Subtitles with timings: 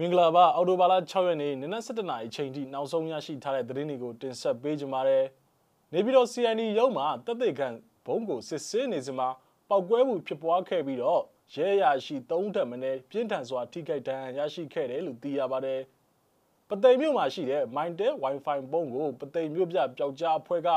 [0.00, 5.24] မင်္ဂလာပါအော်တိုဘာလ6ရက်နေ့နနက်7:00နာရီချိန်ထိနောက်ဆုံးရရှိထားတဲ့သတင်းတွေကိုတင်ဆက်ပေးကြပါမယ်။
[5.92, 7.68] နေပြည်တော် CND ရုံးမှာတက်တဲ့ခံ
[8.06, 9.28] ဘုံကိုစစ်ဆေးနေစမှာ
[9.68, 11.22] ပောက်ကွဲမှုဖြစ်ပွားခဲ့ပြီးတော့
[11.54, 15.80] ရဲရရှိ3ထပ်မင်းပြင်းထန်စွာထိခိုက်ဒဏ်ရာရရှိခဲ့တယ်လို့သိရပါတယ်။
[16.68, 20.68] ပသိမ်မြို့မှာရှိတဲ့ Mindel Wi-Fi ပုံးကိုပသိမ်မြို့ပြပျောက်ကြားအဖွဲ့က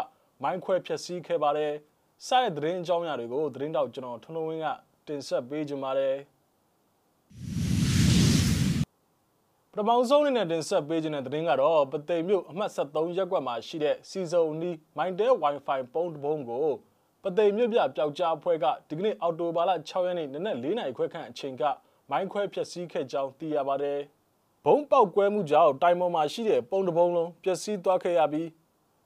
[0.44, 1.74] မိုင်းခွဲဖျက်ဆီးခဲ့ပါတယ်။
[2.28, 4.68] စတဲ့သတင်းအကြောင်းအရာတွေကိုသတင်းတောက်ကျွန်တော်ထွန်းထွန်းဝင်းက
[5.08, 6.18] တင်ဆက်ပေးကြပါမယ်။
[9.80, 16.68] ပထမဆုံးအနေနဲ့တင်ဆက်ပေးခြင်းတဲ့သတင်းကတော့ပသိမ်မြို့အမှတ်73ရပ်ကွက်မှာရှိတဲ့စီစုံနီး Mindel Wi-Fi ပုံးတစ်ပုံးကို
[17.24, 21.64] ပသိမ်မြို့ပြပျောက်ကြားအဖွဲ့ကဒီကနေ့အော်တိုဘာလ6ရက်နေ့နနက်4နာရီခွဲခန့်အချိန်က
[22.10, 24.00] မိုင်းခွဲဖျက်ဆီးခဲ့ကြောင်းသိရပါတယ်။
[24.66, 28.50] ဘုံပေါက်ကွဲမှုကြောင့်တိုင်ပေါ်မှာရှိတဲ့ပုံတစ်ပုံးလုံးပျက်စီးသွားခဲ့ရပြီး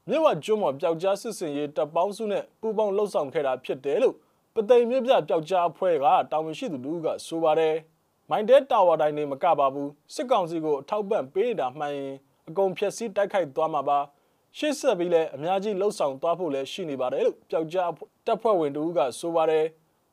[0.09, 4.15] မြို့ဝကျွန်းပေါ်ပျောက်ကြားစစ်စင်ရေးတပ်ပေါင်းစုနဲ့ပူးပေါင်းလှုပ်ဆောင်ခဲ့တာဖြစ်တယ်လို့
[4.55, 7.75] ပသိမ်မြို့ပြပျောက်ကြားအဖွဲ့ကတာဝန်ရှိသူတို့ကဆိုပါတယ်။
[8.31, 12.13] မိုင်းတဲတာဝါတိုင်းနေမကပါဘူးစစ်ကောင်စီကိုအထောက်ပံ့ပေးနေတာမှန်ရင်
[12.47, 13.99] အကုန်ဖြက်စီးတိုက်ခိုက်သွားမှာပါ
[14.57, 17.91] ရှေ့ဆက်ပြီးလည်းအများကြီးလှုပ်ဆောင်သွားဖို့လည်းရှိနေပါတယ်လို့ပျောက်ကြား
[18.25, 19.65] တပ်ဖွဲ့ဝင်တို့ကဆိုပါတယ်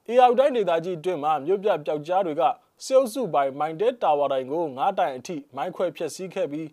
[0.07, 2.43] အေရောက်တိုင်းဒေသကြီးအတွင်းမှာမြို့ပြပျောက်ကြားတွေက
[2.85, 6.69] စေအုပ်စုပိုင်းမိုင်းတဲတာဝါတိုင်းကို9တိုင်အထိမိုင်းခွဲဖျက်ဆီးခဲ့ပြီး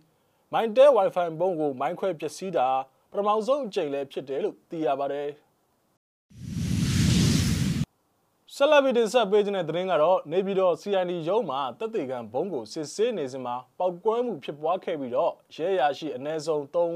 [0.54, 2.68] မိုင်းတဲ Wi-Fi ဘုံကိုမိုင်းခွဲဖျက်ဆီးတာ
[3.12, 5.28] ပထမဆုံးအကြိမ်လည်းဖြစ်တယ်လို့သိရပါတယ်
[8.58, 16.92] ဆက်လက်ပြီးတင်ဆက်ပေးခြင်းတဲ့သတင်းကတော့နေပြည်တော် CID ရုံးမှာတပ်တေကန်ဘုံကိုစစ်ဆေးနေစဉ်မှာပောက်ကွဲမှုဖြစ်ပွားခဲ့ပြီးတော့ရဲရရှိအ ਨੇ စုံ3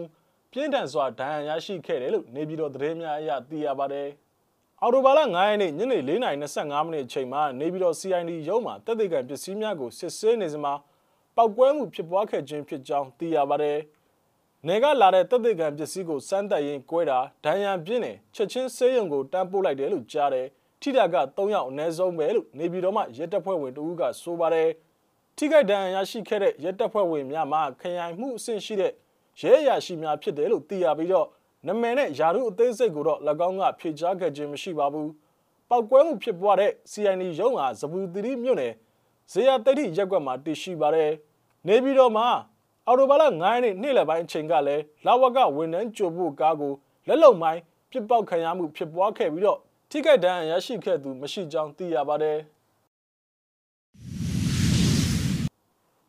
[0.52, 4.08] ပြင်းထန်စွာဒဏ်ရာရရှိခဲ့တယ်လို့နေပြည်တော်သတင်းများအရသိရပါတယ်။
[4.82, 10.74] အော်တိုဘာလ9ရက်နေ့ညနေ4:25မိနစ်အချိန်မှာနေပြည်တော် CID ရုံးမှာတပ်တေကန်ပစ္စည်းများကိုစစ်ဆေးနေစဉ်မှာ
[11.36, 13.78] ပောက်ကွဲမှုဖြစ်ပွားခဲ့ခြင်းဖြစ်ကြောင်းသိရပါတယ်။
[14.68, 20.48] နေကလာတဲ့တပ်တေကန်ပစ္စည်းကိုစမ်းသပ်ရင်းကွဲတာဒဏ်ရာပြင်းတယ်ချက်ချင်းဆေးရုံကိုတန်းပို့လိုက်တယ်လို့ကြားတယ်။
[20.82, 24.70] ထိတာက3ယောက်အနည်းဆုံးပဲလို့နေပြည်တော်မှရဲတပ်ဖွဲ့ဝင်တဦးကဆိုပါတယ်
[25.38, 28.94] ထိခိုက်ဒဏ်ရာရရှိခဲ့တဲ့ရဲတပ်ဖွဲ့ဝင်များမှခရိုင်မှုအဆင့်ရှိတဲ့
[29.42, 31.28] ရဲအရာရှိများဖြစ်တယ်လို့သိရပြီးတော့
[31.68, 35.12] နမယ်နဲ့ယာရုအသေးစိတ်ကိုတော့၎င်းကဖြေကြားခဲ့ခြင်းမရှိပါဘူး
[35.70, 38.74] ပောက်ကွဲမှုဖြစ်ပွားတဲ့ CIN ရုံးဟာဇပူတိရိမြို့နယ်
[39.32, 41.12] ဇေယတိတ်ရက်ကွက်မှာတည်ရှိပါတယ်
[41.68, 42.28] နေပြည်တော်မှာ
[42.88, 46.74] အော်တိုဘာလ9ရက်နေ့နေ့လယ်ပိုင်းအချိန်ကလည်းလာဝကဝန်ထမ်းကြိုဖို့ကားကို
[47.08, 47.62] လက်လုံမိုင်း
[47.92, 49.60] ပြစ်ပေါက်ခံရမှုဖြစ်ပွားခဲ့ပြီးတော့
[49.92, 52.38] ထိခိုက်ဒဏ်ရာရရှိခဲ့သူမရှိကြောင်းသိရပါတယ်။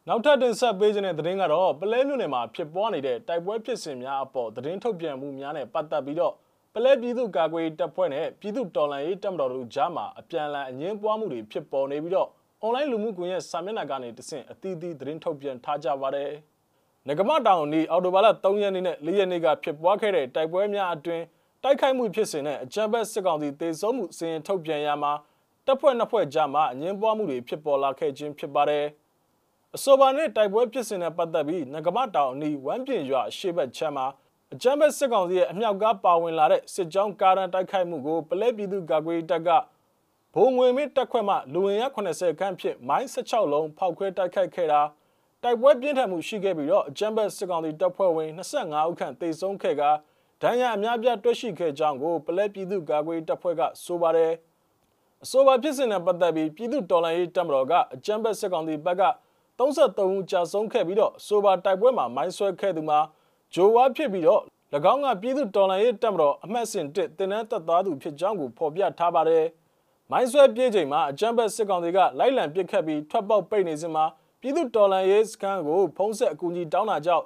[0.09, 6.35] နောက်ထပ်တင်ဆက်ပေးခြင်းတဲ့သတင်းကတော့ပလဲမြို့နယ်မှာဖြစ်ပွားနေတဲ့တိုက်ပွဲဖြစ်စဉ်များအပေါ်သတင်းထုတ်ပြန်မှုများနဲ့ပတ်သက်ပြီးတော့
[6.75, 12.29] ပလဲပြည်သူ့ကာကွယ်တပ်ဖွဲ့နဲ့ပြည်သူ့တော်လှန်ရေးတပ်မတော်တို့ကြားမှာအပြန်အလှန်အငင်းပွားမှုတွေဖြစ်ပေါ်နေပြီးတော့
[12.65, 16.31] online လူမှုကွန်ရက်စာမျက်နှာကနေတဆင့်အသီးသီးသတင်းထုတ်ပြန်ထားကြပါတယ်။
[17.09, 21.25] ငကမတောင်နီအော်တိုဘာလ3ရက်နေ့နဲ့4ရက်နေ့ကဖြစ်ပွားခဲ့တဲ့တိုက်ပွဲများအတွင်း
[21.63, 25.13] တိုက်ခိုက်မှုဖြစ်စဉ်နဲ့အကြမ်းဖက်စစ်ကောင်စီတေဆုံးမှုစီရင်ထုတ်ပြန်ရမှာ
[25.67, 28.87] တပ်ဖွဲ့နှစ်ဖွဲ့ကြားမှာအငင်းပွားမှုတွေဖြစ်ပေါ်လာခဲ့ခြင်းဖြစ်ပါတယ်။
[29.77, 34.07] အဆိုပါနဲ့တိုက်ပွဲဖြစ်စဉ်နဲ့ပတ်သက်ပြီးငကမတောင်အနီးဝမ်းပြင်ရွာရှေ့ဘက်ချမ်းမှာ
[34.53, 39.49] အကြမ်းဖက်စစ်ကောင်စီရဲ့အမြောက်ကားပါဝင်လာတဲ့စစ်ကြောင်းကားတန်းတိုက်ခိုက်မှုကိုပလဲပြည်သူ့ကာကွယ်တပ်က
[40.35, 44.83] ဘုံငွေမင်းတပ်ခွဲမှလူဝင်ရ80ခန်းဖြင့်မိုင်း16လုံးဖောက်ခွဲတိုက်ခိုက်ခဲ့တာ
[45.43, 49.91] တိုက်ပွဲပြင်းထန်မှုရှိခဲ့ပြီးတော့အကြမ်းဖက်စစ်ကောင်စီတပ်ဖွဲ့ဝင်25ဦးခန့်တေဆုံးခဲ့ကာ
[50.43, 54.33] ဒဏ်ရာအများပြားတွေ့ရှိခဲ့ကြောင်းကိုပလဲပြည်သူ့ကာကွယ်တပ်ဖွဲ့ကဆိုပါတယ်
[55.25, 59.03] အဆိုပါဖြစ်စဉ်နဲ့ပတ်သက်ပြီးပြည်သူ့တော်လှန်ရေးတပ်မတော်ကအကြမ်းဖက်စစ်ကောင်စီဘက်က
[59.59, 62.99] 33ဦးကြာဆုံးခဲ့ပြီးတော့ဆိုပါတိုက်ပွဲမှာမိုင်းဆွဲခဲ့သူမှာ
[63.55, 64.43] ဂျိုဝါဖြစ်ပြီးတော့၎
[64.93, 69.45] င်းကပြည်သူ့တော်လှန်ရေးတပ်မတော်အမှတ်စဉ်1တင်နန်းတပ်သားသူဖြစ်ကြောင်းကိုဖော်ပြထားပါတယ်
[70.11, 74.05] မိုင်းဆွဲပြေးချိန်မှာအကြမ်းဖက်စစ်ကောင်စီကလိုက်လံပစ်ခတ်ပြီးထွက်ပေါက်ပိတ်နေစဉ်မှာ
[74.41, 77.25] ပြည်သူ့တော်လှန်ရေးစခန်းကိုဖုံးဆက်အကူအညီတောင်းတာကြောင့်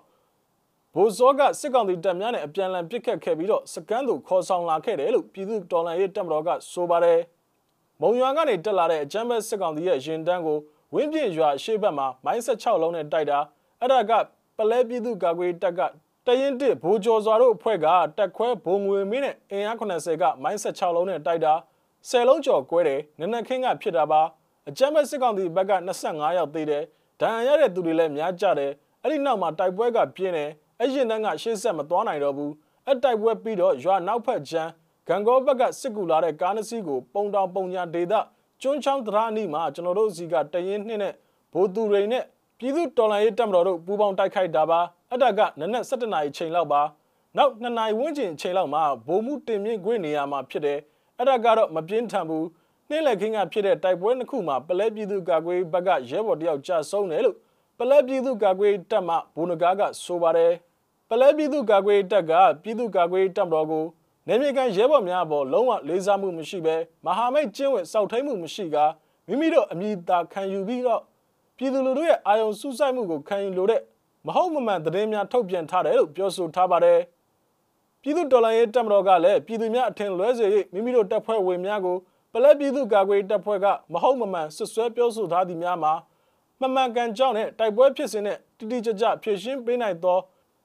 [0.96, 7.20] ဗိုလ်စောကစစ်ကောင်စီတပ်များနဲ့အပြန်အလှန်ပစ်ခတ်ခဲ့ပြီးတော့စကန်သူခေါ်ဆောင်လာခဲ့တယ်လို့ပြည်သူတော်လှန်ရေးတပ်မတော်ကဆိုပါတယ်။
[8.00, 10.58] မုံရွာကနေတက်လာတဲ့အကြမ်းဖက်စစ်ကောင်စီရဲ့ရင်တန်းကို
[10.94, 13.38] ဝင်းပြင်းရွာရှေ့ဘက်မှာမိုင်း16လုံးနဲ့တိုက်တာ
[13.80, 14.12] အဲ့ဒါက
[14.56, 15.80] ပလဲပြည်သူကာကွယ်တပ်က
[16.26, 17.86] တရင်တစ်ဘိုးကျော်စွာတို့အဖွဲ့က
[18.18, 21.54] တက်ခွဲဘုံငွေမင်းနဲ့အင်အား80ကမိုင်း16လုံးနဲ့တိုက်တာ
[22.08, 24.22] 10လုံးကျော်ကွဲတယ်နနက်ခင်းကဖြစ်တာပါ
[24.68, 25.72] အကြမ်းဖက်စစ်ကောင်စီဘက်က
[26.04, 26.82] 25ယောက်သေးတယ်
[27.20, 30.50] ဒဏ်ရာရတဲ့သူတွေလည်းများကြတယ်အဲ့ဒီနောက်မှာတိုက်ပွဲကပြင်းတယ်
[30.80, 32.52] အဲ့ရင်တန်းကရှေ့ဆက်မသွားနိုင်တော့ဘူး
[32.90, 34.70] အတိုက်ပွဲပြီးတော့ရွာနောက်ဖက်ချမ်း
[35.08, 38.14] ဂံကောဘက်ကစစ်ကူလာတဲ့ကားနှစ်စီးကိုပုံတောင်ပုံညာဒေသ
[38.62, 41.14] ကျွန်းချောင်းတရာနီမှာကျွန်တော်တို့စီကတရင်နှစ်နဲ့
[41.52, 42.24] ဘိုးသူရိန်နဲ့
[42.58, 44.80] ပြည်သူတော်လှန်ရေးတပ်မတော်တို့ပူးပေါင်းတိုက်ခိုက်တာပါ
[45.12, 46.82] အတက်ကနနက်7နာရီချိန်လောက်ပါ
[47.36, 50.78] နောက်2နာရီဝန်းကျင်ချိန်လောက်မှာဗိုလ်မှုတင်မြင့်ခွင့်နေရာမှာဖြစ်တယ်
[51.18, 52.46] အဲ့ဒါကတော့မပြင်းထန်ဘူး
[52.90, 57.36] နေ့လည်ခင်းကဖြစ်တဲ့တိုက်ပွဲနှစ်ခုမှာပလဲပြည်သူကာကွယ်ဘက်ကရဲဘော်တယောက်ကြာဆုံးတယ်လို့
[57.78, 60.52] ပလဲပြည်သူကာကွယ်တပ်မှဘုံနဂါကဆိုပါတယ်
[61.08, 62.32] ပလဲပြည်သူကာကွယ်တပ်က
[62.62, 63.84] ပြည်သူကာကွယ်တပ်မတော်ကို
[64.28, 68.76] နေမြေကန်ရဲဘော်များအပေါ်လုံးဝလေးစားမှုမရှိဘဲမဟာမိတ်ကျင်းဝတ်စောက်ထိန်မှုမရှိက
[69.28, 71.00] မိမိတို့အမိသာခံယူပြီးတော့
[71.56, 73.80] ပြည်သူလူထုရဲ့အာရုံစူးစိုက်မှုကိုခံယူလိုတဲ့
[74.26, 77.00] မဟုတ်မမှန်သတင်းများထုတ်ပြန်ထားတယ်လို့ပြောဆိုထားပါတယ်
[78.02, 81.96] ပြည်သူတော်လှန်ရေးတပ်မတော်ကလည်းပြည်သူများအထင်လွဲစေ၍မိမိတို့တပ်ဖွဲ့ဝင်များကို
[82.32, 85.92] ပလက်ပြည်သူကာကွယ်တပ်ဖွဲ့ကမဟုတ်မမှန်ဆွဆွဲပြောဆိုထားသည့်များမှာ
[86.60, 90.18] မမှန်ကန်ကြောင်းနဲ့တိုက်ပွဲဖြစ်စဉ်နဲ့တိတိကျကျဖြည့်ရှင်းပေးနိုင်သော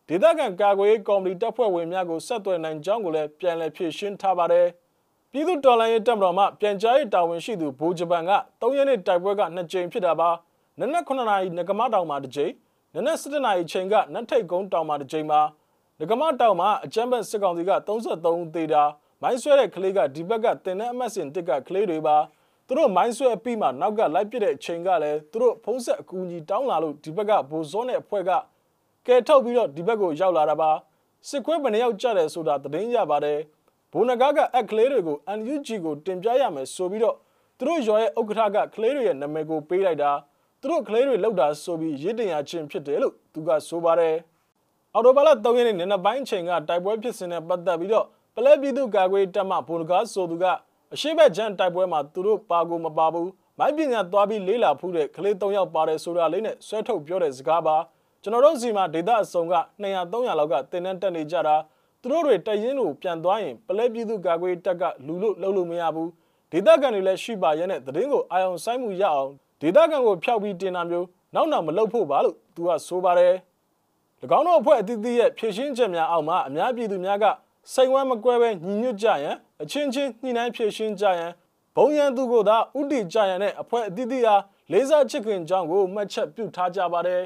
[0.08, 4.68] ဒေသခံကာကွယ်ရေးကော်မတီတပ်ဖွဲ့ဝင်များကိုဆက်သွယ်နိုင်ကြောင်းကိုလည်းပြန်လည်ဖြည့်ရှင်းထားပါတယ်။
[5.32, 8.32] ပြည်သူတော်လှန်ရေးတပ်မတော်မှပြန်ကြားရေးတာဝန်ရှိသူဘိုးဂျပန်က
[8.62, 10.30] 3ရက်နေ့တိုက်ပွဲက2ကြိမ်ဖြစ်တာပါ။
[10.80, 12.52] နနက်9နာရီငကမတောင်မှာတစ်ကြိမ်
[12.96, 15.42] နနက်7နာရီချိန်ကနတ်ထိတ်ကုန်းတောင်မှာတစ်ကြိမ်မှာ
[16.00, 18.84] ငကမတောင်မှာအကြမ်းဖက်စစ်ကောင်စီက33ဦးသေတာ
[19.22, 22.18] မိုင်းဆွဲတဲ့ကလေးကဒီဘက်ကတင်တဲ့အမတ်စင်တစ်ကကလေးတွေပါ
[22.70, 28.32] သူတို့မိုင်းဆွဲပြီးမှနောက်ကလိုက်ပစ်တဲ့အချိန်ကလည်းသူတို့ဖုံးဆက်အကူအညီတောင်းလာလို့ဒီဘက်ကဘိုဇွန်နဲ့အဖွဲ့က
[29.08, 30.72] ကဲထုတ်ပြီးတော့ဒီဘက်ကိုရောက်လာတာပါ
[31.28, 33.40] စစ်ခွေးဘယ်နှယောက်ကြတယ်ဆိုတာသတင်းရပါတယ်
[33.94, 37.16] ဘိုနဂါကအက်ကလေးတွေကို NUG ကိုတင်ပြရမယ်ဆိုပြီးတော့
[37.58, 40.12] သူတို့ရွာရဲ့ဥက္ကဋ္ဌကကလေးတွေရဲ့နာမည်ကိုပေးလိုက်တာ
[40.62, 44.16] သူတို့ကလေးတွေလောက်တာဆိုပြီးရစ်တင်ရချင်းဖြစ်တယ်လို့သူကဆိုပါတယ်
[44.94, 48.06] အော်တိုဘာလ3ရက်နေ့နေ့ပိုင်းချိန်ကတိုက်ပွဲဖြစ်စဉ်နဲ့ပတ်သက်ပြီးတော့
[48.36, 50.46] ပလဲပြည်သူကာကွယ်တပ်မှဘိုနဂါဆိုသူက
[50.94, 57.78] အရှိဘက်ဂျန်တိုက်ပွဲမှာသူတို့ပါကိုမပါဘူးမိုင်းပညာသွားပြီးလေးလာဖူးတဲ့ကလေး3ယောက်ပါတယ်ဆိုတာလေးနဲ့ဆွဲထုတ်ပြောတဲ့စကားပါ
[58.22, 61.56] ကျွန်တော်တို့စီမှာဒေတာအစုံက200 300လောက်ကတင်နှန်းတက်နေကြတာ
[62.02, 66.10] သူတို့တွေတရင်လို့ပြန်သွားရင်ပလဲပြည်သူကာကွယ်တပ်ကလူလို့လှုပ်လို့မရဘူး
[66.52, 69.32] ဒေတာကန်တွေလည်းရှိပါရဲ့နဲ့သတင်းကိုအာရုံစိုက်မှုရအောင်
[69.62, 73.34] ဒေတာကန်ကိုဖျောက်ပြီးတင်တာမျိုးနောက်နောက်မလုပ်ဖို့ပါလို့သူကဆိုပါတယ်၎
[74.38, 77.26] င်းတို့အဖွဲ့အသီးသီးရဲ့ဖြည့်ရှင်းချက်များအောက်မှာအများပြည်သူများက
[77.74, 81.32] စိတ်ဝမ်းမကွဲပဲညီညွတ်ကြရန်အချင်းချင်းညှိနှိုင်းဖြည့်ရှင်းကြရန်
[81.76, 84.36] ဘုံရန်သူကိုသာဥတီကြရန်နဲ့အဖွဲ့အသီးသီးဟာ
[84.72, 87.24] လေးစားချစ်ခင်ကြောင်းကိုမှတ်ချက်ပြုထားကြပါတယ်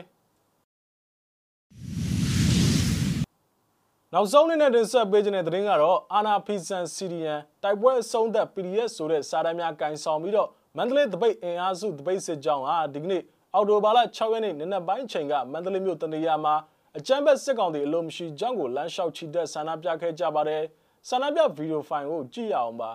[4.14, 13.22] နောက်ဆုံးနေ့နဲ့တင်ဆက်ပေးခြင်းတဲ့သတင်းကတော့အာနာဖီဆန်စီရီယန်တိုက်ပွဲအဆုံးသက် PDF ဆိုတဲ့စာတမ်းများကင်ဆောင်ပြီးတော့မန္တလေးတပိတ်အင်အားစုတပိတ်စစ်ကြောင်းဟာဒီကနေ့
[13.54, 16.56] အော်တိုဘာလ6ရက်နေ့နနက်ပိုင်းချိန်ကမန္တလေးမြို့တနေရာမှာ
[16.98, 20.64] အကြမ်းဖက်စစ်ကောင်တွေအလို့မရှိကြောင်းကိုလမ်းလျှောက်ချီတက်ဆန္ဒပြခဲ့ကြပါတယ်
[21.10, 22.92] ဆန္ဒပြဗီဒီယိုဖိုင်ကိုကြည့်ရအောင်ပါ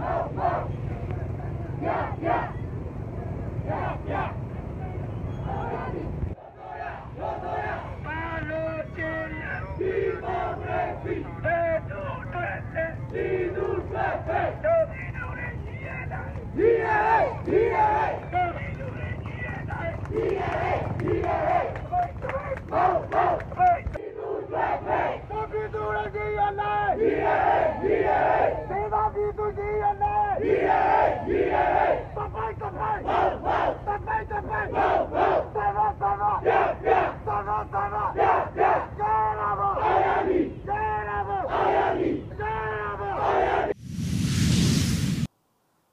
[0.00, 0.77] Out, out.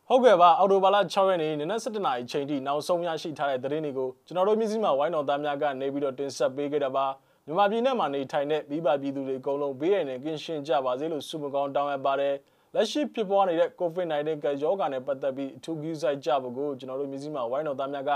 [0.08, 7.06] ဟုတ်ကဲ့ပါအော်တိုဘာလ6ရက်နေ့နနက်7:00နာရီချိန်ထိနောက်ဆုံးရရှိထားတဲ့သတင်းတွေကိုကျွန်တော်တို့မြစည်းမှာဝိုင်းတော်သားများကနေပြီးတော့တင်ဆက်ပေးခဲ့တာပါ
[7.46, 12.36] မြန်မာပြည်နဲ့မှာနေထိုင်တဲ့မိဘပြည်သူတွေအကုန်လုံးဘေးရန်နဲ့ကင်းရှင်းကြပါစေလို့ဆုမကောင်းတောင်းအပ်ပါတယ်
[12.74, 18.12] လက်ရှိဖြစ်ပွားနေတဲ့ COVID-19 ကရောဂါနဲ့ပတ်သက်ပြီးအထူးကြီးဆိုင်ကြဖို့ကိုကျွန်တော်တို့မြစည်းမှာဝိုင်းတော်သားများက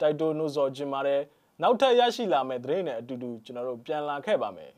[0.00, 1.20] တိုက်တွန်းနှိုးဆော်ခြင်းပါတယ်
[1.62, 4.72] နောက်ထပ်ရရှိလာမယ့်သတင်းတွေအတူတူကျွန်တော်တို့ပြန်လာခဲ့ပါမယ်